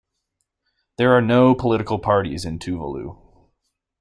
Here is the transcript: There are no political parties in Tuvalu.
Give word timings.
There 0.97 1.13
are 1.15 1.21
no 1.21 1.53
political 1.53 1.99
parties 1.99 2.43
in 2.43 2.57
Tuvalu. 2.57 3.19